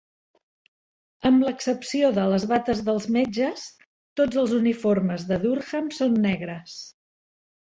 Amb 1.29 1.43
l'excepció 1.47 2.09
de 2.15 2.23
les 2.31 2.47
bates 2.53 2.81
dels 2.87 3.07
metges, 3.17 3.67
tots 4.21 4.41
els 4.45 4.57
uniformes 4.61 5.29
de 5.33 5.39
Durham 5.45 5.93
són 5.99 6.19
negres. 6.25 6.81